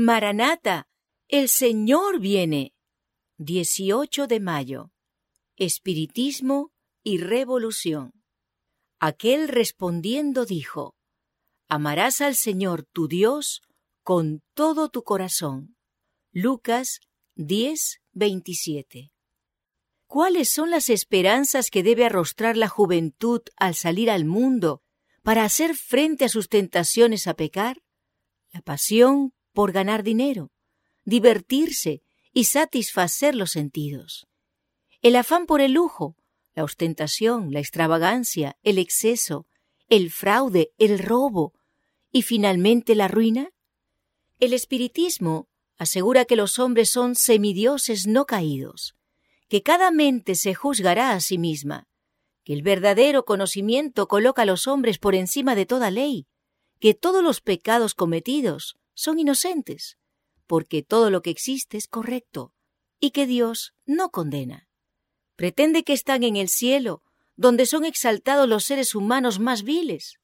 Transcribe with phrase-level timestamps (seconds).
[0.00, 0.86] Maranata,
[1.26, 2.72] el Señor viene.
[3.38, 4.92] 18 de mayo.
[5.56, 6.70] Espiritismo
[7.02, 8.12] y revolución.
[9.00, 10.94] Aquel respondiendo dijo,
[11.68, 13.62] Amarás al Señor tu Dios
[14.04, 15.76] con todo tu corazón.
[16.30, 17.00] Lucas
[17.34, 19.10] 10, 27.
[20.06, 24.80] ¿Cuáles son las esperanzas que debe arrostrar la juventud al salir al mundo
[25.24, 27.82] para hacer frente a sus tentaciones a pecar?
[28.52, 30.52] La pasión por ganar dinero,
[31.04, 34.28] divertirse y satisfacer los sentidos.
[35.02, 36.14] El afán por el lujo,
[36.54, 39.48] la ostentación, la extravagancia, el exceso,
[39.88, 41.54] el fraude, el robo
[42.12, 43.50] y finalmente la ruina?
[44.38, 48.94] El espiritismo asegura que los hombres son semidioses no caídos,
[49.48, 51.88] que cada mente se juzgará a sí misma,
[52.44, 56.28] que el verdadero conocimiento coloca a los hombres por encima de toda ley,
[56.78, 59.96] que todos los pecados cometidos son inocentes,
[60.48, 62.52] porque todo lo que existe es correcto,
[62.98, 64.68] y que Dios no condena.
[65.36, 67.04] Pretende que están en el cielo,
[67.36, 70.18] donde son exaltados los seres humanos más viles.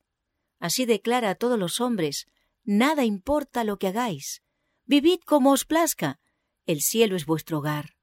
[0.59, 2.27] Así declara a todos los hombres,
[2.65, 4.43] nada importa lo que hagáis,
[4.87, 6.19] vivid como os plazca,
[6.67, 7.95] el cielo es vuestro hogar.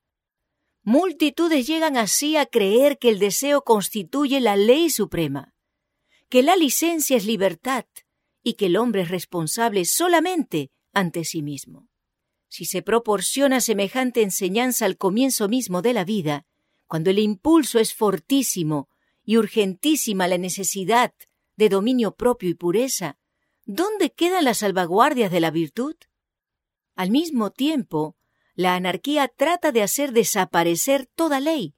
[0.84, 5.54] Multitudes llegan así a creer que el deseo constituye la ley suprema,
[6.30, 7.84] que la licencia es libertad
[8.44, 11.88] y que el hombre es responsable solamente ante sí mismo.
[12.48, 16.45] Si se proporciona semejante enseñanza al comienzo mismo de la vida,
[16.88, 18.89] cuando el impulso es fortísimo
[19.23, 21.14] y urgentísima la necesidad
[21.56, 23.17] de dominio propio y pureza,
[23.66, 25.95] ¿dónde quedan las salvaguardias de la virtud?
[26.95, 28.17] Al mismo tiempo,
[28.55, 31.76] la anarquía trata de hacer desaparecer toda ley,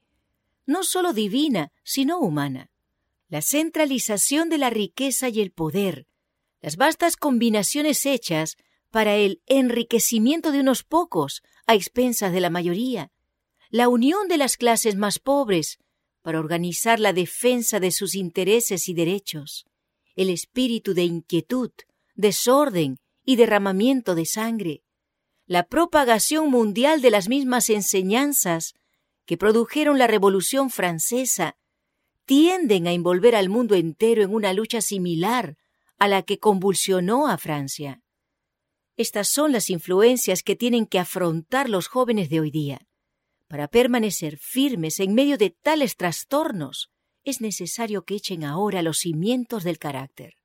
[0.65, 2.71] no sólo divina, sino humana.
[3.27, 6.07] La centralización de la riqueza y el poder,
[6.63, 8.55] las vastas combinaciones hechas
[8.89, 13.11] para el enriquecimiento de unos pocos a expensas de la mayoría,
[13.69, 15.77] la unión de las clases más pobres
[16.21, 19.65] para organizar la defensa de sus intereses y derechos,
[20.15, 21.71] el espíritu de inquietud,
[22.15, 24.83] desorden y derramamiento de sangre,
[25.45, 28.73] la propagación mundial de las mismas enseñanzas
[29.25, 31.57] que produjeron la Revolución Francesa,
[32.25, 35.57] tienden a envolver al mundo entero en una lucha similar
[35.99, 38.01] a la que convulsionó a Francia.
[38.95, 42.87] Estas son las influencias que tienen que afrontar los jóvenes de hoy día.
[43.47, 46.91] Para permanecer firmes en medio de tales trastornos,
[47.23, 50.37] es necesario que echen ahora los cimientos del carácter.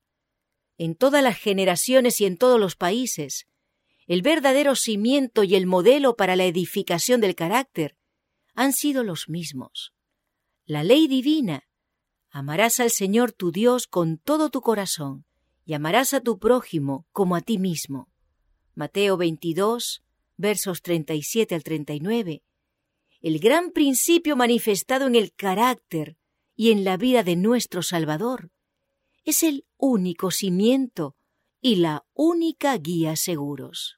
[0.79, 3.47] En todas las generaciones y en todos los países,
[4.07, 7.97] el verdadero cimiento y el modelo para la edificación del carácter
[8.55, 9.93] han sido los mismos.
[10.65, 11.69] La ley divina,
[12.31, 15.28] amarás al Señor tu Dios con todo tu corazón
[15.69, 18.09] y amarás a tu prójimo como a ti mismo.
[18.75, 20.03] Mateo 22,
[20.39, 22.43] versos 37 al 39,
[23.21, 26.17] el gran principio manifestado en el carácter
[26.57, 28.51] y en la vida de nuestro Salvador,
[29.25, 31.17] es el único cimiento
[31.61, 33.98] y la única guía seguros.